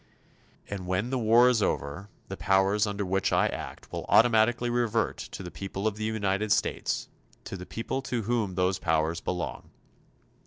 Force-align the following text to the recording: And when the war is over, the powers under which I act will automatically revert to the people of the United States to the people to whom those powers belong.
And 0.67 0.87
when 0.87 1.11
the 1.11 1.19
war 1.19 1.47
is 1.47 1.61
over, 1.61 2.09
the 2.27 2.35
powers 2.35 2.87
under 2.87 3.05
which 3.05 3.31
I 3.31 3.45
act 3.45 3.91
will 3.91 4.07
automatically 4.09 4.71
revert 4.71 5.15
to 5.17 5.43
the 5.43 5.51
people 5.51 5.85
of 5.85 5.95
the 5.95 6.05
United 6.05 6.51
States 6.51 7.07
to 7.43 7.55
the 7.55 7.67
people 7.67 8.01
to 8.09 8.23
whom 8.23 8.55
those 8.55 8.79
powers 8.79 9.21
belong. 9.21 9.69